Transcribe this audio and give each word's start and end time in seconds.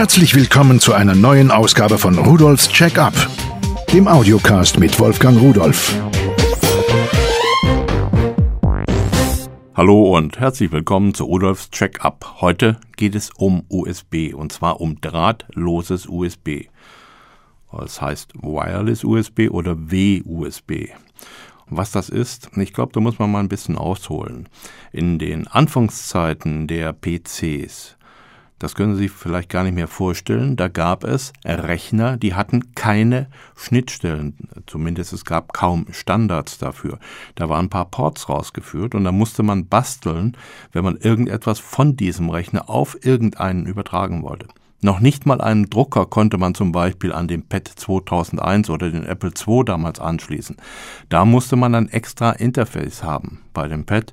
Herzlich 0.00 0.34
willkommen 0.34 0.80
zu 0.80 0.94
einer 0.94 1.14
neuen 1.14 1.50
Ausgabe 1.50 1.98
von 1.98 2.16
Rudolfs 2.16 2.70
Check-up, 2.70 3.12
dem 3.92 4.08
Audiocast 4.08 4.78
mit 4.78 4.98
Wolfgang 4.98 5.38
Rudolf. 5.38 5.94
Hallo 9.74 10.16
und 10.16 10.40
herzlich 10.40 10.72
willkommen 10.72 11.12
zu 11.12 11.24
Rudolfs 11.24 11.68
Check-up. 11.70 12.36
Heute 12.40 12.80
geht 12.96 13.14
es 13.14 13.28
um 13.28 13.64
USB 13.68 14.32
und 14.32 14.52
zwar 14.52 14.80
um 14.80 15.02
drahtloses 15.02 16.06
USB. 16.06 16.68
Das 17.70 18.00
heißt 18.00 18.32
Wireless 18.40 19.04
USB 19.04 19.50
oder 19.50 19.76
WUSB. 19.76 20.94
Was 21.66 21.90
das 21.90 22.08
ist, 22.08 22.48
ich 22.56 22.72
glaube, 22.72 22.92
da 22.94 23.00
muss 23.00 23.18
man 23.18 23.30
mal 23.30 23.40
ein 23.40 23.50
bisschen 23.50 23.76
ausholen. 23.76 24.48
In 24.92 25.18
den 25.18 25.46
Anfangszeiten 25.46 26.68
der 26.68 26.94
PCs 26.94 27.98
das 28.60 28.74
können 28.74 28.94
Sie 28.94 29.04
sich 29.04 29.10
vielleicht 29.10 29.48
gar 29.48 29.64
nicht 29.64 29.74
mehr 29.74 29.88
vorstellen. 29.88 30.54
Da 30.54 30.68
gab 30.68 31.02
es 31.04 31.32
Rechner, 31.44 32.18
die 32.18 32.34
hatten 32.34 32.74
keine 32.74 33.26
Schnittstellen. 33.56 34.34
Zumindest 34.66 35.14
es 35.14 35.24
gab 35.24 35.54
kaum 35.54 35.86
Standards 35.90 36.58
dafür. 36.58 36.98
Da 37.34 37.48
waren 37.48 37.66
ein 37.66 37.70
paar 37.70 37.86
Ports 37.86 38.28
rausgeführt 38.28 38.94
und 38.94 39.04
da 39.04 39.12
musste 39.12 39.42
man 39.42 39.66
basteln, 39.66 40.36
wenn 40.72 40.84
man 40.84 40.98
irgendetwas 40.98 41.58
von 41.58 41.96
diesem 41.96 42.28
Rechner 42.28 42.68
auf 42.68 42.98
irgendeinen 43.02 43.64
übertragen 43.64 44.22
wollte. 44.22 44.46
Noch 44.82 45.00
nicht 45.00 45.24
mal 45.24 45.40
einen 45.40 45.70
Drucker 45.70 46.04
konnte 46.04 46.36
man 46.36 46.54
zum 46.54 46.70
Beispiel 46.70 47.12
an 47.12 47.28
den 47.28 47.42
PET 47.42 47.66
2001 47.68 48.68
oder 48.68 48.90
den 48.90 49.06
Apple 49.06 49.30
II 49.30 49.64
damals 49.64 50.00
anschließen. 50.00 50.56
Da 51.08 51.24
musste 51.24 51.56
man 51.56 51.74
ein 51.74 51.88
extra 51.88 52.32
Interface 52.32 53.02
haben. 53.02 53.40
Bei 53.54 53.68
dem 53.68 53.84
PET 53.84 54.12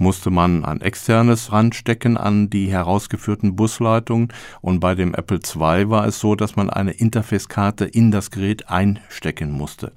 musste 0.00 0.30
man 0.30 0.64
ein 0.64 0.80
externes 0.80 1.52
ranstecken 1.52 2.16
an 2.16 2.48
die 2.48 2.70
herausgeführten 2.70 3.54
Busleitungen 3.54 4.32
und 4.62 4.80
bei 4.80 4.94
dem 4.94 5.14
Apple 5.14 5.38
II 5.38 5.90
war 5.90 6.06
es 6.06 6.18
so, 6.18 6.34
dass 6.34 6.56
man 6.56 6.70
eine 6.70 6.92
Interface-Karte 6.92 7.84
in 7.84 8.10
das 8.10 8.30
Gerät 8.30 8.70
einstecken 8.70 9.52
musste. 9.52 9.92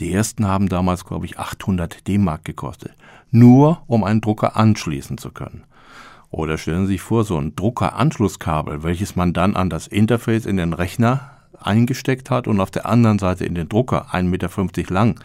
Die 0.00 0.12
ersten 0.12 0.46
haben 0.46 0.68
damals, 0.68 1.06
glaube 1.06 1.24
ich, 1.24 1.38
800 1.38 2.06
D-Mark 2.06 2.44
gekostet. 2.44 2.92
Nur 3.30 3.82
um 3.86 4.04
einen 4.04 4.20
Drucker 4.20 4.56
anschließen 4.56 5.16
zu 5.18 5.30
können. 5.30 5.64
Oder 6.30 6.58
stellen 6.58 6.86
Sie 6.86 6.92
sich 6.92 7.00
vor, 7.00 7.24
so 7.24 7.38
ein 7.38 7.56
Druckeranschlusskabel, 7.56 8.82
welches 8.82 9.16
man 9.16 9.32
dann 9.32 9.56
an 9.56 9.70
das 9.70 9.86
Interface 9.86 10.44
in 10.44 10.58
den 10.58 10.74
Rechner 10.74 11.30
eingesteckt 11.58 12.30
hat 12.30 12.46
und 12.46 12.60
auf 12.60 12.70
der 12.70 12.86
anderen 12.86 13.18
Seite 13.18 13.46
in 13.46 13.54
den 13.54 13.68
Drucker, 13.68 14.08
1,50 14.12 14.22
Meter 14.24 14.94
lang. 14.94 15.18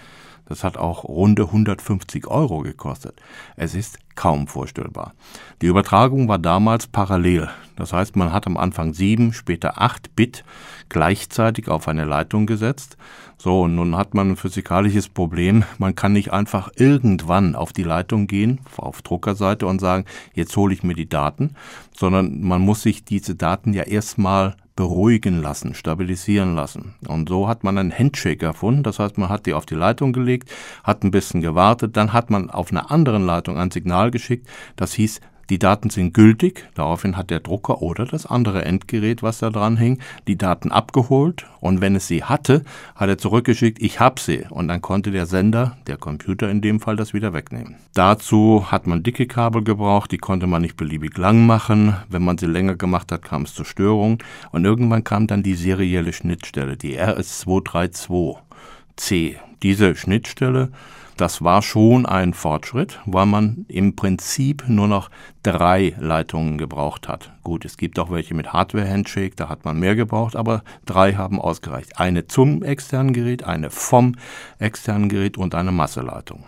Das 0.54 0.64
hat 0.64 0.78
auch 0.78 1.06
runde 1.06 1.46
150 1.46 2.28
Euro 2.28 2.60
gekostet. 2.60 3.20
Es 3.56 3.74
ist 3.74 3.98
kaum 4.14 4.46
vorstellbar. 4.46 5.16
Die 5.64 5.66
Übertragung 5.66 6.28
war 6.28 6.38
damals 6.38 6.86
parallel. 6.86 7.50
Das 7.76 7.92
heißt, 7.92 8.16
man 8.16 8.32
hat 8.32 8.46
am 8.46 8.56
Anfang 8.56 8.94
sieben, 8.94 9.34
später 9.34 9.82
acht 9.82 10.16
Bit 10.16 10.46
gleichzeitig 10.90 11.70
auf 11.70 11.88
eine 11.88 12.06
Leitung 12.06 12.46
gesetzt. 12.46 12.98
So, 13.40 13.62
und 13.62 13.74
nun 13.74 13.98
hat 13.98 14.14
man 14.14 14.30
ein 14.30 14.36
physikalisches 14.36 15.10
Problem. 15.10 15.64
Man 15.80 15.96
kann 15.96 16.14
nicht 16.14 16.32
einfach 16.32 16.70
irgendwann 16.76 17.56
auf 17.56 17.74
die 17.74 17.82
Leitung 17.82 18.28
gehen, 18.28 18.60
auf 18.78 19.02
Druckerseite 19.02 19.66
und 19.66 19.80
sagen, 19.80 20.06
jetzt 20.36 20.56
hole 20.56 20.76
ich 20.76 20.84
mir 20.84 20.94
die 20.94 21.10
Daten, 21.10 21.56
sondern 21.98 22.42
man 22.42 22.62
muss 22.62 22.84
sich 22.84 23.06
diese 23.06 23.34
Daten 23.34 23.74
ja 23.74 23.82
erstmal 23.82 24.56
beruhigen 24.76 25.42
lassen, 25.42 25.76
stabilisieren 25.76 26.56
lassen. 26.56 26.96
Und 27.08 27.30
so 27.30 27.48
hat 27.48 27.64
man 27.64 27.78
einen 27.78 27.98
Handshake 27.98 28.46
erfunden. 28.46 28.84
Das 28.84 29.00
heißt, 29.00 29.18
man 29.18 29.30
hat 29.30 29.46
die 29.46 29.54
auf 29.54 29.66
die 29.66 29.76
Leitung 29.76 30.14
gelegt, 30.14 30.50
hat 30.84 31.04
ein 31.04 31.12
bisschen 31.12 31.42
gewartet, 31.42 31.96
dann 31.96 32.14
hat 32.14 32.30
man 32.30 32.50
auf 32.50 32.72
einer 32.72 32.90
anderen 32.90 33.26
Leitung 33.26 33.58
ein 33.58 33.72
Signal 33.72 34.12
geschickt. 34.12 34.48
Das 34.76 34.94
hieß 34.94 35.22
die 35.50 35.60
Daten 35.60 35.90
sind 35.90 36.14
gültig, 36.14 36.70
daraufhin 36.76 37.18
hat 37.18 37.30
der 37.30 37.42
Drucker 37.42 37.82
oder 37.82 38.06
das 38.06 38.26
andere 38.26 38.64
Endgerät, 38.66 39.24
was 39.24 39.40
da 39.40 39.50
dran 39.50 39.78
hing, 39.78 40.00
die 40.28 40.38
Daten 40.38 40.72
abgeholt 40.72 41.46
und 41.60 41.82
wenn 41.82 41.96
es 41.96 42.08
sie 42.08 42.24
hatte, 42.24 42.64
hat 42.96 43.10
er 43.10 43.18
zurückgeschickt, 43.18 43.82
ich 43.82 44.00
hab 44.00 44.20
sie 44.20 44.46
und 44.50 44.68
dann 44.68 44.82
konnte 44.82 45.12
der 45.12 45.26
Sender, 45.26 45.78
der 45.88 45.98
Computer 45.98 46.50
in 46.50 46.62
dem 46.62 46.80
Fall, 46.80 46.96
das 46.96 47.14
wieder 47.14 47.34
wegnehmen. 47.34 47.76
Dazu 47.94 48.72
hat 48.72 48.88
man 48.88 49.04
dicke 49.04 49.28
Kabel 49.28 49.64
gebraucht, 49.64 50.12
die 50.12 50.18
konnte 50.18 50.48
man 50.48 50.62
nicht 50.62 50.78
beliebig 50.78 51.18
lang 51.18 51.46
machen, 51.46 51.96
wenn 52.10 52.24
man 52.24 52.38
sie 52.38 52.48
länger 52.48 52.76
gemacht 52.76 53.12
hat, 53.12 53.24
kam 53.24 53.42
es 53.44 53.54
zur 53.54 53.66
Störung 53.66 54.24
und 54.52 54.66
irgendwann 54.66 55.04
kam 55.04 55.28
dann 55.28 55.44
die 55.44 55.56
serielle 55.56 56.14
Schnittstelle, 56.14 56.78
die 56.78 57.00
RS232C. 57.00 59.36
Diese 59.62 59.96
Schnittstelle 59.96 60.72
das 61.18 61.44
war 61.44 61.62
schon 61.62 62.06
ein 62.06 62.34
Fortschritt, 62.34 63.00
weil 63.06 63.26
man 63.26 63.66
im 63.68 63.96
Prinzip 63.96 64.66
nur 64.68 64.88
noch 64.88 65.10
drei 65.44 65.96
Leitungen 66.00 66.58
gebraucht 66.58 67.08
hat. 67.08 67.32
Gut, 67.44 67.66
es 67.66 67.78
gibt 67.78 68.00
auch 68.00 68.12
welche 68.12 68.34
mit 68.34 68.54
Hardware-Handshake, 68.54 69.36
da 69.36 69.50
hat 69.50 69.66
man 69.66 69.80
mehr 69.80 69.96
gebraucht, 69.96 70.36
aber 70.36 70.64
drei 70.86 71.14
haben 71.14 71.40
ausgereicht. 71.40 72.00
Eine 72.00 72.28
zum 72.28 72.64
externen 72.64 73.14
Gerät, 73.14 73.44
eine 73.44 73.70
vom 73.70 74.16
externen 74.60 75.10
Gerät 75.10 75.38
und 75.38 75.56
eine 75.56 75.72
Masseleitung. 75.72 76.44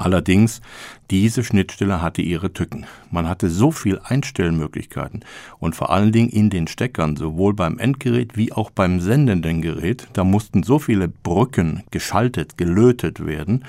Allerdings, 0.00 0.62
diese 1.10 1.44
Schnittstelle 1.44 2.00
hatte 2.00 2.22
ihre 2.22 2.54
Tücken. 2.54 2.86
Man 3.10 3.28
hatte 3.28 3.50
so 3.50 3.70
viel 3.70 4.00
Einstellmöglichkeiten 4.02 5.26
und 5.58 5.76
vor 5.76 5.90
allen 5.90 6.10
Dingen 6.10 6.30
in 6.30 6.48
den 6.48 6.68
Steckern, 6.68 7.16
sowohl 7.16 7.52
beim 7.52 7.78
Endgerät 7.78 8.34
wie 8.34 8.50
auch 8.50 8.70
beim 8.70 9.00
sendenden 9.00 9.60
Gerät, 9.60 10.08
da 10.14 10.24
mussten 10.24 10.62
so 10.62 10.78
viele 10.78 11.08
Brücken 11.08 11.82
geschaltet, 11.90 12.56
gelötet 12.56 13.26
werden, 13.26 13.66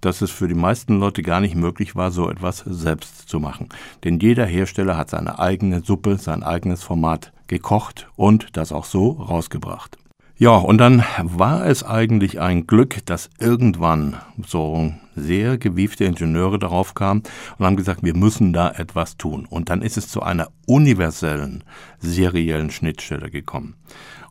dass 0.00 0.20
es 0.20 0.32
für 0.32 0.48
die 0.48 0.54
meisten 0.54 0.98
Leute 0.98 1.22
gar 1.22 1.40
nicht 1.40 1.54
möglich 1.54 1.94
war, 1.94 2.10
so 2.10 2.28
etwas 2.28 2.58
selbst 2.66 3.28
zu 3.28 3.38
machen. 3.38 3.68
Denn 4.02 4.18
jeder 4.18 4.46
Hersteller 4.46 4.96
hat 4.96 5.10
seine 5.10 5.38
eigene 5.38 5.82
Suppe, 5.84 6.16
sein 6.16 6.42
eigenes 6.42 6.82
Format 6.82 7.32
gekocht 7.46 8.08
und 8.16 8.48
das 8.56 8.72
auch 8.72 8.84
so 8.84 9.10
rausgebracht. 9.10 9.96
Ja, 10.40 10.56
und 10.56 10.78
dann 10.78 11.04
war 11.22 11.66
es 11.66 11.84
eigentlich 11.84 12.40
ein 12.40 12.66
Glück, 12.66 13.04
dass 13.06 13.30
irgendwann 13.38 14.16
so 14.44 14.92
sehr 15.18 15.58
gewiefte 15.58 16.04
Ingenieure 16.04 16.58
darauf 16.58 16.94
kamen 16.94 17.22
und 17.58 17.66
haben 17.66 17.76
gesagt, 17.76 18.02
wir 18.02 18.16
müssen 18.16 18.52
da 18.52 18.70
etwas 18.70 19.16
tun. 19.16 19.46
Und 19.46 19.70
dann 19.70 19.82
ist 19.82 19.96
es 19.96 20.08
zu 20.08 20.22
einer 20.22 20.48
universellen, 20.66 21.64
seriellen 21.98 22.70
Schnittstelle 22.70 23.30
gekommen. 23.30 23.74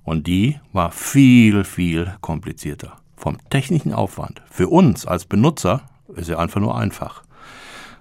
Und 0.03 0.27
die 0.27 0.59
war 0.71 0.91
viel, 0.91 1.63
viel 1.63 2.13
komplizierter. 2.21 2.93
Vom 3.15 3.37
technischen 3.49 3.93
Aufwand. 3.93 4.41
Für 4.49 4.69
uns 4.69 5.05
als 5.05 5.25
Benutzer 5.25 5.81
ist 6.15 6.27
sie 6.27 6.37
einfach 6.37 6.61
nur 6.61 6.77
einfach. 6.77 7.23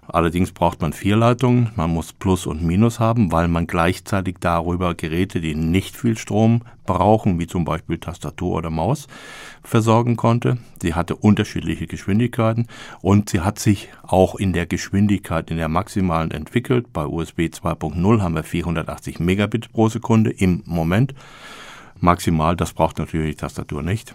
Allerdings 0.08 0.52
braucht 0.52 0.80
man 0.80 0.92
vier 0.92 1.16
Leitungen, 1.16 1.70
man 1.74 1.90
muss 1.90 2.12
Plus 2.12 2.46
und 2.46 2.62
Minus 2.62 3.00
haben, 3.00 3.32
weil 3.32 3.48
man 3.48 3.66
gleichzeitig 3.66 4.36
darüber 4.40 4.94
Geräte, 4.94 5.40
die 5.40 5.54
nicht 5.54 5.96
viel 5.96 6.16
Strom 6.16 6.62
brauchen, 6.84 7.38
wie 7.38 7.46
zum 7.46 7.64
Beispiel 7.64 7.98
Tastatur 7.98 8.56
oder 8.56 8.70
Maus, 8.70 9.08
versorgen 9.62 10.16
konnte. 10.16 10.58
Sie 10.80 10.94
hatte 10.94 11.16
unterschiedliche 11.16 11.86
Geschwindigkeiten 11.86 12.68
und 13.00 13.30
sie 13.30 13.40
hat 13.40 13.58
sich 13.58 13.88
auch 14.02 14.36
in 14.36 14.52
der 14.52 14.66
Geschwindigkeit, 14.66 15.50
in 15.50 15.56
der 15.56 15.68
maximalen 15.68 16.30
entwickelt. 16.30 16.92
Bei 16.92 17.04
USB 17.04 17.40
2.0 17.40 18.20
haben 18.22 18.34
wir 18.34 18.44
480 18.44 19.18
Megabit 19.18 19.72
pro 19.72 19.88
Sekunde 19.88 20.30
im 20.30 20.62
Moment. 20.66 21.14
Maximal, 21.98 22.56
das 22.56 22.72
braucht 22.72 22.98
natürlich 22.98 23.36
die 23.36 23.40
Tastatur 23.40 23.82
nicht. 23.82 24.14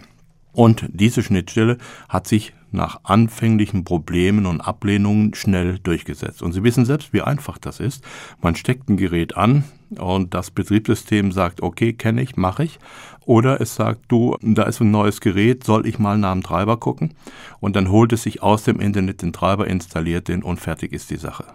Und 0.54 0.86
diese 0.90 1.24
Schnittstelle 1.24 1.78
hat 2.10 2.28
sich 2.28 2.54
nach 2.72 3.02
anfänglichen 3.04 3.84
Problemen 3.84 4.46
und 4.46 4.62
Ablehnungen 4.62 5.34
schnell 5.34 5.80
durchgesetzt. 5.80 6.42
Und 6.42 6.54
Sie 6.54 6.64
wissen 6.64 6.86
selbst, 6.86 7.14
wie 7.14 7.22
einfach 7.22 7.58
das 7.58 7.80
ist. 7.80 8.04
Man 8.42 8.56
steckt 8.56 8.90
ein 8.90 8.98
Gerät 8.98 9.36
an 9.38 9.64
und 9.98 10.34
das 10.34 10.52
Betriebssystem 10.52 11.32
sagt, 11.32 11.62
okay, 11.62 11.94
kenne 11.94 12.22
ich, 12.22 12.38
mache 12.38 12.64
ich. 12.64 12.80
Oder 13.26 13.62
es 13.62 13.76
sagt, 13.76 14.02
du, 14.08 14.38
da 14.42 14.64
ist 14.64 14.82
ein 14.82 14.92
neues 14.92 15.22
Gerät, 15.22 15.64
soll 15.64 15.86
ich 15.86 16.00
mal 16.00 16.18
nach 16.18 16.34
dem 16.34 16.44
Treiber 16.44 16.78
gucken? 16.78 17.14
Und 17.60 17.76
dann 17.76 17.92
holt 17.92 18.14
es 18.14 18.24
sich 18.24 18.42
aus 18.42 18.64
dem 18.64 18.80
Internet 18.80 19.22
den 19.22 19.34
Treiber, 19.34 19.68
installiert 19.68 20.28
den 20.28 20.44
und 20.44 20.60
fertig 20.60 20.94
ist 20.94 21.10
die 21.10 21.18
Sache. 21.18 21.46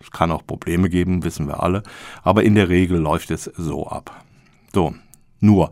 Es 0.00 0.10
kann 0.10 0.30
auch 0.30 0.46
Probleme 0.46 0.88
geben, 0.88 1.24
wissen 1.24 1.46
wir 1.46 1.62
alle, 1.62 1.82
aber 2.22 2.42
in 2.44 2.54
der 2.54 2.68
Regel 2.68 2.98
läuft 2.98 3.30
es 3.30 3.44
so 3.44 3.86
ab. 3.86 4.24
So, 4.72 4.94
nur, 5.40 5.70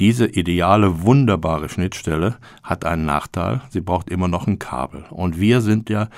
diese 0.00 0.26
ideale, 0.26 1.02
wunderbare 1.02 1.68
Schnittstelle 1.68 2.36
hat 2.62 2.84
einen 2.84 3.04
Nachteil, 3.04 3.62
sie 3.70 3.80
braucht 3.80 4.10
immer 4.10 4.26
noch 4.26 4.46
ein 4.46 4.58
Kabel. 4.58 5.04
Und 5.10 5.38
wir 5.38 5.60
sind 5.60 5.88
ja 5.88 6.08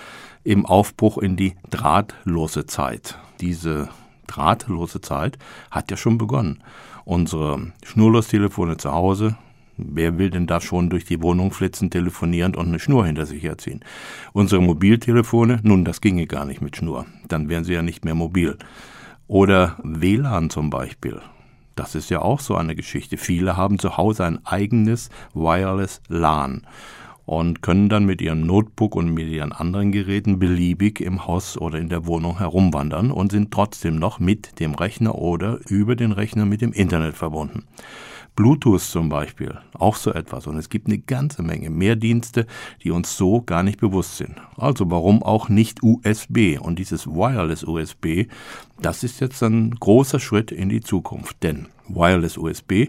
im 0.44 0.64
Aufbruch 0.64 1.18
in 1.18 1.36
die 1.36 1.54
drahtlose 1.70 2.66
Zeit. 2.66 3.18
Diese 3.40 3.88
drahtlose 4.26 5.02
Zeit 5.02 5.38
hat 5.70 5.90
ja 5.90 5.96
schon 5.96 6.16
begonnen. 6.16 6.62
Unsere 7.04 7.72
Schnurlostelefone 7.84 8.78
zu 8.78 8.92
Hause, 8.92 9.36
Wer 9.78 10.16
will 10.16 10.30
denn 10.30 10.46
da 10.46 10.60
schon 10.60 10.88
durch 10.88 11.04
die 11.04 11.22
Wohnung 11.22 11.52
flitzen, 11.52 11.90
telefonierend 11.90 12.56
und 12.56 12.68
eine 12.68 12.78
Schnur 12.78 13.04
hinter 13.04 13.26
sich 13.26 13.42
herziehen? 13.42 13.80
Unsere 14.32 14.62
Mobiltelefone, 14.62 15.60
nun, 15.64 15.84
das 15.84 16.00
ginge 16.00 16.26
gar 16.26 16.46
nicht 16.46 16.62
mit 16.62 16.76
Schnur. 16.76 17.04
Dann 17.28 17.50
wären 17.50 17.64
sie 17.64 17.74
ja 17.74 17.82
nicht 17.82 18.04
mehr 18.04 18.14
mobil. 18.14 18.56
Oder 19.28 19.76
WLAN 19.82 20.48
zum 20.48 20.70
Beispiel. 20.70 21.20
Das 21.76 21.94
ist 21.94 22.08
ja 22.10 22.22
auch 22.22 22.40
so 22.40 22.56
eine 22.56 22.74
Geschichte. 22.74 23.18
Viele 23.18 23.56
haben 23.56 23.78
zu 23.78 23.98
Hause 23.98 24.24
ein 24.24 24.44
eigenes 24.44 25.10
Wireless 25.34 26.00
LAN. 26.08 26.66
und 27.26 27.60
können 27.60 27.88
dann 27.88 28.06
mit 28.06 28.22
ihrem 28.22 28.42
Notebook 28.42 28.94
und 28.94 29.12
mit 29.12 29.26
ihren 29.26 29.52
anderen 29.52 29.90
Geräten 29.90 30.38
beliebig 30.38 31.00
im 31.00 31.26
Haus 31.26 31.58
oder 31.58 31.78
in 31.78 31.88
der 31.88 32.06
Wohnung 32.06 32.38
herumwandern 32.38 33.10
und 33.10 33.32
sind 33.32 33.50
trotzdem 33.50 33.96
noch 33.96 34.20
mit 34.20 34.60
dem 34.60 34.74
Rechner 34.74 35.16
oder 35.16 35.58
über 35.68 35.96
den 35.96 36.12
Rechner 36.12 36.46
mit 36.46 36.60
dem 36.60 36.72
Internet 36.72 37.16
verbunden. 37.16 37.64
Bluetooth 38.36 38.82
zum 38.82 39.08
Beispiel, 39.08 39.58
auch 39.72 39.96
so 39.96 40.12
etwas. 40.12 40.46
Und 40.46 40.58
es 40.58 40.68
gibt 40.68 40.86
eine 40.86 40.98
ganze 40.98 41.42
Menge 41.42 41.70
mehr 41.70 41.96
Dienste, 41.96 42.46
die 42.84 42.90
uns 42.90 43.16
so 43.16 43.40
gar 43.40 43.62
nicht 43.62 43.80
bewusst 43.80 44.18
sind. 44.18 44.36
Also 44.56 44.90
warum 44.90 45.22
auch 45.22 45.48
nicht 45.48 45.82
USB? 45.82 46.58
Und 46.60 46.78
dieses 46.78 47.06
Wireless 47.06 47.64
USB, 47.64 48.26
das 48.80 49.02
ist 49.02 49.20
jetzt 49.20 49.42
ein 49.42 49.70
großer 49.70 50.20
Schritt 50.20 50.52
in 50.52 50.68
die 50.68 50.82
Zukunft. 50.82 51.42
Denn 51.42 51.66
Wireless 51.88 52.36
USB 52.36 52.88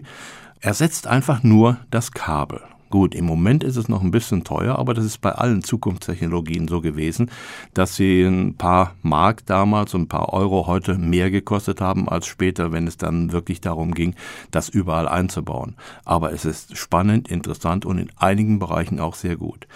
ersetzt 0.60 1.06
einfach 1.06 1.42
nur 1.42 1.78
das 1.90 2.12
Kabel. 2.12 2.60
Gut, 2.90 3.14
im 3.14 3.26
Moment 3.26 3.64
ist 3.64 3.76
es 3.76 3.88
noch 3.88 4.02
ein 4.02 4.10
bisschen 4.10 4.44
teuer, 4.44 4.78
aber 4.78 4.94
das 4.94 5.04
ist 5.04 5.20
bei 5.20 5.32
allen 5.32 5.62
Zukunftstechnologien 5.62 6.68
so 6.68 6.80
gewesen, 6.80 7.30
dass 7.74 7.96
sie 7.96 8.22
ein 8.22 8.54
paar 8.54 8.94
Mark 9.02 9.44
damals 9.44 9.92
und 9.92 10.02
ein 10.02 10.08
paar 10.08 10.32
Euro 10.32 10.66
heute 10.66 10.96
mehr 10.96 11.30
gekostet 11.30 11.82
haben 11.82 12.08
als 12.08 12.26
später, 12.26 12.72
wenn 12.72 12.86
es 12.86 12.96
dann 12.96 13.32
wirklich 13.32 13.60
darum 13.60 13.92
ging, 13.92 14.14
das 14.50 14.70
überall 14.70 15.06
einzubauen. 15.06 15.76
Aber 16.06 16.32
es 16.32 16.46
ist 16.46 16.78
spannend, 16.78 17.28
interessant 17.28 17.84
und 17.84 17.98
in 17.98 18.10
einigen 18.16 18.58
Bereichen 18.58 19.00
auch 19.00 19.14
sehr 19.14 19.36
gut. 19.36 19.68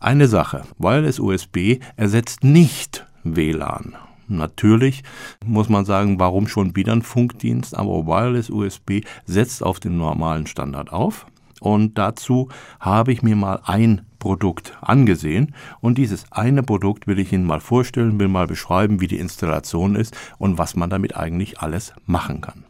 Eine 0.00 0.26
Sache, 0.26 0.62
Wireless 0.78 1.18
USB 1.18 1.80
ersetzt 1.96 2.44
nicht 2.44 3.06
WLAN. 3.24 3.94
Natürlich 4.26 5.02
muss 5.44 5.68
man 5.68 5.84
sagen, 5.84 6.18
warum 6.18 6.48
schon 6.48 6.74
wieder 6.76 6.92
ein 6.92 7.02
Funkdienst, 7.02 7.76
aber 7.76 8.06
Wireless 8.06 8.48
USB 8.48 9.02
setzt 9.26 9.62
auf 9.62 9.80
den 9.80 9.98
normalen 9.98 10.46
Standard 10.46 10.92
auf. 10.92 11.26
Und 11.60 11.98
dazu 11.98 12.48
habe 12.80 13.12
ich 13.12 13.22
mir 13.22 13.36
mal 13.36 13.60
ein 13.64 14.06
Produkt 14.18 14.76
angesehen. 14.80 15.54
Und 15.80 15.98
dieses 15.98 16.32
eine 16.32 16.62
Produkt 16.62 17.06
will 17.06 17.18
ich 17.18 17.32
Ihnen 17.32 17.44
mal 17.44 17.60
vorstellen, 17.60 18.18
will 18.18 18.28
mal 18.28 18.46
beschreiben, 18.46 19.00
wie 19.00 19.06
die 19.06 19.18
Installation 19.18 19.96
ist 19.96 20.16
und 20.38 20.58
was 20.58 20.76
man 20.76 20.90
damit 20.90 21.16
eigentlich 21.16 21.60
alles 21.60 21.92
machen 22.06 22.40
kann. 22.40 22.64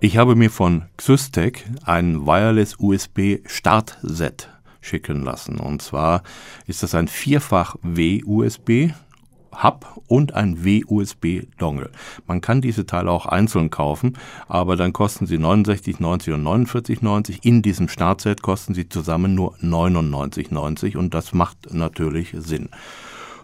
Ich 0.00 0.18
habe 0.18 0.34
mir 0.34 0.50
von 0.50 0.84
Xystec 0.96 1.64
ein 1.84 2.26
Wireless 2.26 2.76
USB 2.78 3.38
Startset 3.46 4.50
schicken 4.82 5.22
lassen. 5.22 5.58
Und 5.58 5.80
zwar 5.80 6.22
ist 6.66 6.82
das 6.82 6.94
ein 6.94 7.08
Vierfach 7.08 7.76
W-USB 7.82 8.90
Hub 9.62 10.00
und 10.08 10.34
ein 10.34 10.64
W-USB-Dongle. 10.64 11.90
Man 12.26 12.40
kann 12.40 12.60
diese 12.60 12.86
Teile 12.86 13.10
auch 13.10 13.26
einzeln 13.26 13.70
kaufen, 13.70 14.18
aber 14.48 14.76
dann 14.76 14.92
kosten 14.92 15.26
sie 15.26 15.38
69,90 15.38 16.34
und 16.34 16.44
49,90. 16.46 17.38
In 17.42 17.62
diesem 17.62 17.88
Startset 17.88 18.42
kosten 18.42 18.74
sie 18.74 18.88
zusammen 18.88 19.34
nur 19.34 19.56
99,90 19.56 20.96
und 20.96 21.14
das 21.14 21.32
macht 21.32 21.72
natürlich 21.72 22.34
Sinn. 22.38 22.68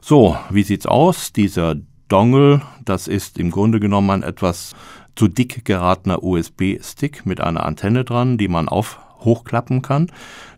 So, 0.01 0.37
wie 0.51 0.63
sieht's 0.63 0.87
aus? 0.87 1.33
Dieser 1.33 1.77
Dongle, 2.09 2.63
das 2.85 3.07
ist 3.07 3.39
im 3.39 3.51
Grunde 3.51 3.81
genommen 3.81 4.11
ein 4.11 4.23
etwas 4.23 4.75
zu 5.15 5.29
dick 5.29 5.65
geratener 5.65 6.23
USB-Stick 6.23 7.27
mit 7.27 7.41
einer 7.41 7.65
Antenne 7.65 8.05
dran, 8.05 8.39
die 8.39 8.49
man 8.49 8.69
auf 8.69 8.99
hochklappen 9.21 9.83
kann 9.83 10.11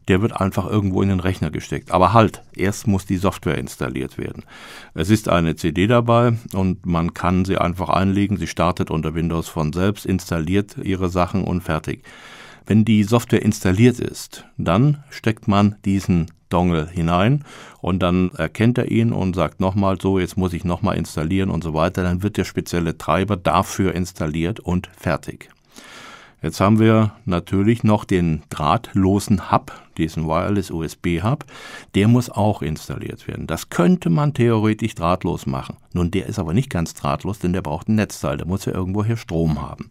der 0.09 0.21
wird 0.21 0.41
einfach 0.41 0.69
irgendwo 0.69 1.03
in 1.03 1.09
den 1.09 1.21
Rechner 1.21 1.51
gesteckt. 1.51 1.93
Aber 1.93 2.13
halt, 2.13 2.43
erst 2.55 2.87
muss 2.87 3.07
die 3.07 3.17
Software 3.17 3.59
installiert 3.59 4.19
werden. 4.19 4.45
Es 4.95 5.11
ist 5.11 5.29
eine 5.29 5.57
CD 5.57 5.87
dabei 5.87 6.33
und 6.55 6.87
man 6.87 7.15
kann 7.15 7.45
sie 7.45 7.59
einfach 7.59 7.89
einlegen. 7.89 8.37
Sie 8.37 8.47
startet 8.47 8.91
unter 8.91 9.15
Windows 9.15 9.49
von 9.49 9.73
selbst, 9.73 10.07
installiert 10.07 10.77
ihre 10.83 11.09
Sachen 11.09 11.45
und 11.45 11.63
fertig. 11.63 12.05
Wenn 12.67 12.85
die 12.85 13.03
Software 13.03 13.43
installiert 13.43 13.99
ist, 13.99 14.45
dann 14.57 15.03
steckt 15.11 15.49
man 15.49 15.77
diesen 15.85 16.31
Dongle 16.49 16.87
hinein 16.89 17.45
und 17.81 18.01
dann 18.01 18.31
erkennt 18.37 18.79
er 18.79 18.91
ihn 18.91 19.13
und 19.13 19.35
sagt 19.35 19.59
nochmal 19.59 20.01
so, 20.01 20.19
jetzt 20.19 20.37
muss 20.37 20.53
ich 20.53 20.65
nochmal 20.65 20.97
installieren 20.97 21.51
und 21.51 21.65
so 21.65 21.75
weiter. 21.75 22.03
Dann 22.03 22.23
wird 22.23 22.37
der 22.37 22.45
spezielle 22.45 22.99
Treiber 22.99 23.37
dafür 23.37 23.95
installiert 23.95 24.61
und 24.61 24.89
fertig. 24.97 25.49
Jetzt 26.43 26.61
haben 26.61 26.81
wir 26.81 27.13
natürlich 27.25 27.85
noch 27.85 28.05
den 28.05 28.43
drahtlosen 28.51 29.53
Hub, 29.53 29.73
diesen 29.97 30.27
Wireless 30.27 30.73
USB 30.73 31.23
Hub. 31.23 31.45
Der 31.95 32.09
muss 32.09 32.31
auch 32.31 32.63
installiert 32.63 33.29
werden. 33.29 33.47
Das 33.47 33.71
könnte 33.71 34.11
man 34.11 34.35
theoretisch 34.35 34.97
drahtlos 34.97 35.47
machen. 35.47 35.77
Nun, 35.93 36.11
der 36.11 36.27
ist 36.27 36.41
aber 36.41 36.53
nicht 36.53 36.69
ganz 36.69 36.95
drahtlos, 36.95 37.39
denn 37.39 37.53
der 37.53 37.63
braucht 37.63 37.89
ein 37.89 37.95
Netzteil. 37.95 38.39
Der 38.39 38.47
muss 38.49 38.65
ja 38.65 38.73
irgendwo 38.73 39.05
hier 39.05 39.17
Strom 39.17 39.63
haben. 39.63 39.91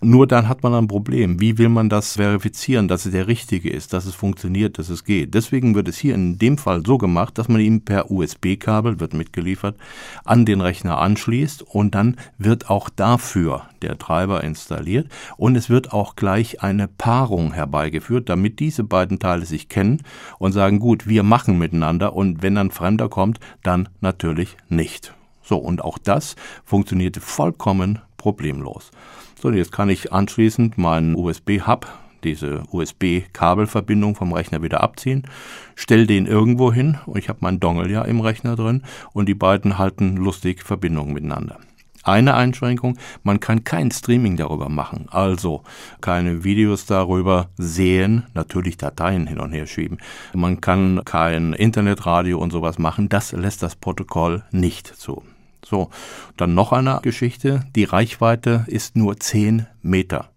Nur 0.00 0.28
dann 0.28 0.48
hat 0.48 0.62
man 0.62 0.74
ein 0.74 0.86
Problem. 0.86 1.40
Wie 1.40 1.58
will 1.58 1.68
man 1.68 1.88
das 1.88 2.14
verifizieren, 2.14 2.86
dass 2.86 3.04
es 3.04 3.12
der 3.12 3.26
richtige 3.26 3.68
ist, 3.68 3.92
dass 3.92 4.06
es 4.06 4.14
funktioniert, 4.14 4.78
dass 4.78 4.90
es 4.90 5.02
geht? 5.04 5.34
Deswegen 5.34 5.74
wird 5.74 5.88
es 5.88 5.98
hier 5.98 6.14
in 6.14 6.38
dem 6.38 6.56
Fall 6.56 6.84
so 6.86 6.98
gemacht, 6.98 7.36
dass 7.36 7.48
man 7.48 7.60
ihn 7.60 7.84
per 7.84 8.10
USB-Kabel, 8.10 9.00
wird 9.00 9.14
mitgeliefert, 9.14 9.76
an 10.24 10.44
den 10.44 10.60
Rechner 10.60 10.98
anschließt 10.98 11.62
und 11.62 11.96
dann 11.96 12.16
wird 12.38 12.70
auch 12.70 12.90
dafür 12.90 13.64
der 13.82 13.98
Treiber 13.98 14.44
installiert 14.44 15.08
und 15.36 15.56
es 15.56 15.68
wird 15.68 15.92
auch 15.92 16.14
gleich 16.14 16.62
eine 16.62 16.86
Paarung 16.86 17.52
herbeigeführt, 17.52 18.28
damit 18.28 18.60
diese 18.60 18.84
beiden 18.84 19.18
Teile 19.18 19.46
sich 19.46 19.68
kennen 19.68 20.02
und 20.38 20.52
sagen, 20.52 20.78
gut, 20.78 21.08
wir 21.08 21.24
machen 21.24 21.58
miteinander 21.58 22.14
und 22.14 22.42
wenn 22.42 22.56
ein 22.56 22.70
Fremder 22.70 23.08
kommt, 23.08 23.40
dann 23.64 23.88
natürlich 24.00 24.56
nicht. 24.68 25.12
So, 25.42 25.56
und 25.56 25.82
auch 25.82 25.98
das 25.98 26.36
funktionierte 26.64 27.20
vollkommen 27.20 28.00
problemlos. 28.16 28.90
So, 29.40 29.52
jetzt 29.52 29.70
kann 29.70 29.88
ich 29.88 30.12
anschließend 30.12 30.78
meinen 30.78 31.14
USB-Hub, 31.14 31.86
diese 32.24 32.64
USB-Kabelverbindung 32.72 34.16
vom 34.16 34.32
Rechner 34.32 34.62
wieder 34.62 34.82
abziehen, 34.82 35.28
stelle 35.76 36.08
den 36.08 36.26
irgendwo 36.26 36.72
hin 36.72 36.98
und 37.06 37.18
ich 37.18 37.28
habe 37.28 37.38
meinen 37.42 37.60
Dongle 37.60 37.88
ja 37.88 38.02
im 38.02 38.20
Rechner 38.20 38.56
drin 38.56 38.82
und 39.12 39.28
die 39.28 39.36
beiden 39.36 39.78
halten 39.78 40.16
lustig 40.16 40.64
Verbindung 40.64 41.12
miteinander. 41.12 41.60
Eine 42.02 42.34
Einschränkung, 42.34 42.98
man 43.22 43.38
kann 43.38 43.62
kein 43.62 43.92
Streaming 43.92 44.36
darüber 44.36 44.68
machen, 44.68 45.06
also 45.08 45.62
keine 46.00 46.42
Videos 46.42 46.86
darüber 46.86 47.48
sehen, 47.56 48.24
natürlich 48.34 48.76
Dateien 48.76 49.28
hin 49.28 49.38
und 49.38 49.52
her 49.52 49.68
schieben. 49.68 49.98
Man 50.34 50.60
kann 50.60 51.02
kein 51.04 51.52
Internetradio 51.52 52.40
und 52.40 52.50
sowas 52.50 52.80
machen, 52.80 53.08
das 53.08 53.30
lässt 53.30 53.62
das 53.62 53.76
Protokoll 53.76 54.42
nicht 54.50 54.88
zu. 54.88 55.22
So, 55.68 55.90
dann 56.38 56.54
noch 56.54 56.72
eine 56.72 57.00
Geschichte. 57.02 57.62
Die 57.76 57.84
Reichweite 57.84 58.64
ist 58.68 58.96
nur 58.96 59.18
10 59.18 59.66
Meter. 59.82 60.30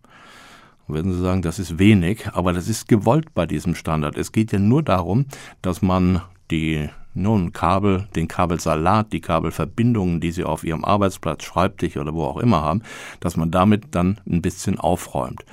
Würden 0.87 1.13
Sie 1.13 1.21
sagen, 1.21 1.41
das 1.41 1.57
ist 1.57 1.79
wenig, 1.79 2.27
aber 2.33 2.51
das 2.51 2.67
ist 2.67 2.89
gewollt 2.89 3.33
bei 3.33 3.45
diesem 3.45 3.75
Standard. 3.75 4.17
Es 4.17 4.33
geht 4.33 4.51
ja 4.51 4.59
nur 4.59 4.83
darum, 4.83 5.25
dass 5.61 5.81
man 5.81 6.21
die 6.49 6.89
nun 7.13 7.53
Kabel, 7.53 8.09
den 8.13 8.27
Kabelsalat, 8.27 9.13
die 9.13 9.21
Kabelverbindungen, 9.21 10.19
die 10.19 10.31
Sie 10.31 10.43
auf 10.43 10.65
Ihrem 10.65 10.83
Arbeitsplatz, 10.83 11.45
Schreibtisch 11.45 11.95
oder 11.95 12.13
wo 12.13 12.25
auch 12.25 12.37
immer 12.37 12.61
haben, 12.61 12.81
dass 13.21 13.37
man 13.37 13.51
damit 13.51 13.95
dann 13.95 14.19
ein 14.29 14.41
bisschen 14.41 14.79
aufräumt. 14.79 15.45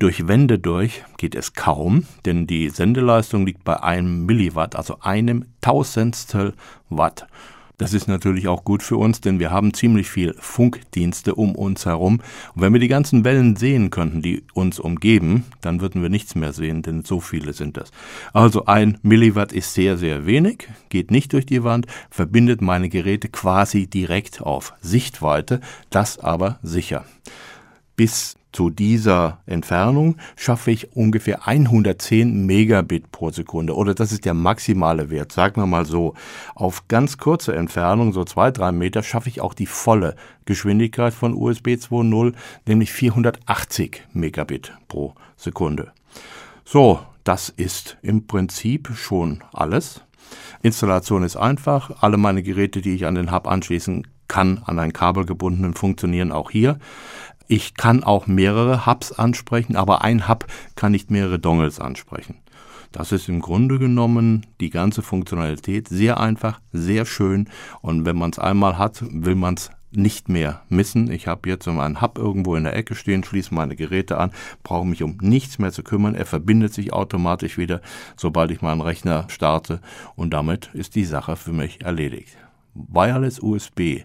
Durch 0.00 0.26
Wände 0.26 0.58
durch 0.58 1.04
geht 1.18 1.36
es 1.36 1.52
kaum, 1.52 2.04
denn 2.24 2.48
die 2.48 2.68
Sendeleistung 2.68 3.46
liegt 3.46 3.62
bei 3.62 3.80
einem 3.80 4.26
Milliwatt, 4.26 4.74
also 4.74 4.98
einem 5.00 5.44
Tausendstel 5.60 6.54
Watt. 6.88 7.28
Das 7.80 7.94
ist 7.94 8.08
natürlich 8.08 8.46
auch 8.46 8.62
gut 8.62 8.82
für 8.82 8.98
uns, 8.98 9.22
denn 9.22 9.40
wir 9.40 9.50
haben 9.50 9.72
ziemlich 9.72 10.10
viel 10.10 10.34
Funkdienste 10.38 11.34
um 11.34 11.54
uns 11.54 11.86
herum. 11.86 12.20
Und 12.54 12.60
wenn 12.60 12.74
wir 12.74 12.78
die 12.78 12.88
ganzen 12.88 13.24
Wellen 13.24 13.56
sehen 13.56 13.88
könnten, 13.88 14.20
die 14.20 14.44
uns 14.52 14.78
umgeben, 14.78 15.46
dann 15.62 15.80
würden 15.80 16.02
wir 16.02 16.10
nichts 16.10 16.34
mehr 16.34 16.52
sehen, 16.52 16.82
denn 16.82 17.04
so 17.04 17.20
viele 17.20 17.54
sind 17.54 17.78
das. 17.78 17.90
Also 18.34 18.66
ein 18.66 18.98
Milliwatt 19.00 19.54
ist 19.54 19.72
sehr, 19.72 19.96
sehr 19.96 20.26
wenig, 20.26 20.68
geht 20.90 21.10
nicht 21.10 21.32
durch 21.32 21.46
die 21.46 21.64
Wand, 21.64 21.86
verbindet 22.10 22.60
meine 22.60 22.90
Geräte 22.90 23.30
quasi 23.30 23.86
direkt 23.86 24.42
auf 24.42 24.74
Sichtweite, 24.82 25.62
das 25.88 26.18
aber 26.18 26.58
sicher. 26.62 27.06
Bis 27.96 28.36
zu 28.52 28.70
dieser 28.70 29.38
Entfernung 29.46 30.16
schaffe 30.36 30.70
ich 30.70 30.96
ungefähr 30.96 31.46
110 31.46 32.46
Megabit 32.46 33.12
pro 33.12 33.30
Sekunde 33.30 33.74
oder 33.74 33.94
das 33.94 34.12
ist 34.12 34.24
der 34.24 34.34
maximale 34.34 35.10
Wert, 35.10 35.32
sagen 35.32 35.62
wir 35.62 35.66
mal 35.66 35.86
so. 35.86 36.14
Auf 36.54 36.88
ganz 36.88 37.18
kurze 37.18 37.54
Entfernung, 37.54 38.12
so 38.12 38.24
zwei, 38.24 38.50
drei 38.50 38.72
Meter, 38.72 39.02
schaffe 39.02 39.28
ich 39.28 39.40
auch 39.40 39.54
die 39.54 39.66
volle 39.66 40.16
Geschwindigkeit 40.46 41.14
von 41.14 41.34
USB 41.34 41.68
2.0, 41.68 42.34
nämlich 42.66 42.92
480 42.92 44.02
Megabit 44.12 44.72
pro 44.88 45.14
Sekunde. 45.36 45.92
So, 46.64 47.00
das 47.24 47.50
ist 47.50 47.98
im 48.02 48.26
Prinzip 48.26 48.90
schon 48.94 49.44
alles. 49.52 50.02
Installation 50.62 51.22
ist 51.22 51.36
einfach. 51.36 52.02
Alle 52.02 52.16
meine 52.16 52.42
Geräte, 52.42 52.80
die 52.80 52.94
ich 52.94 53.06
an 53.06 53.14
den 53.14 53.32
Hub 53.32 53.46
anschließen 53.46 54.06
kann, 54.28 54.62
an 54.64 54.78
ein 54.78 54.92
Kabel 54.92 55.26
gebunden, 55.26 55.74
funktionieren 55.74 56.32
auch 56.32 56.50
hier. 56.50 56.78
Ich 57.52 57.74
kann 57.74 58.04
auch 58.04 58.28
mehrere 58.28 58.86
Hubs 58.86 59.10
ansprechen, 59.10 59.74
aber 59.74 60.02
ein 60.02 60.28
Hub 60.28 60.46
kann 60.76 60.92
nicht 60.92 61.10
mehrere 61.10 61.40
Dongles 61.40 61.80
ansprechen. 61.80 62.36
Das 62.92 63.10
ist 63.10 63.28
im 63.28 63.40
Grunde 63.40 63.80
genommen 63.80 64.46
die 64.60 64.70
ganze 64.70 65.02
Funktionalität 65.02 65.88
sehr 65.88 66.20
einfach, 66.20 66.60
sehr 66.72 67.06
schön 67.06 67.48
und 67.82 68.04
wenn 68.04 68.16
man 68.16 68.30
es 68.30 68.38
einmal 68.38 68.78
hat, 68.78 69.02
will 69.10 69.34
man 69.34 69.54
es 69.54 69.72
nicht 69.90 70.28
mehr 70.28 70.62
missen. 70.68 71.10
Ich 71.10 71.26
habe 71.26 71.48
jetzt 71.48 71.66
meinen 71.66 72.00
Hub 72.00 72.18
irgendwo 72.18 72.54
in 72.54 72.62
der 72.62 72.76
Ecke 72.76 72.94
stehen, 72.94 73.24
schließe 73.24 73.52
meine 73.52 73.74
Geräte 73.74 74.18
an, 74.18 74.30
brauche 74.62 74.86
mich 74.86 75.02
um 75.02 75.18
nichts 75.20 75.58
mehr 75.58 75.72
zu 75.72 75.82
kümmern. 75.82 76.14
Er 76.14 76.26
verbindet 76.26 76.72
sich 76.72 76.92
automatisch 76.92 77.58
wieder, 77.58 77.80
sobald 78.16 78.52
ich 78.52 78.62
meinen 78.62 78.80
Rechner 78.80 79.26
starte 79.26 79.80
und 80.14 80.32
damit 80.32 80.70
ist 80.72 80.94
die 80.94 81.04
Sache 81.04 81.34
für 81.34 81.52
mich 81.52 81.80
erledigt. 81.80 82.36
Wireless 82.74 83.40
USB 83.40 84.04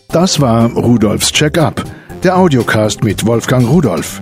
Das 0.08 0.40
war 0.40 0.72
Rudolfs 0.72 1.34
Check-up, 1.34 1.84
der 2.24 2.38
Audiocast 2.38 3.04
mit 3.04 3.26
Wolfgang 3.26 3.68
Rudolf. 3.68 4.22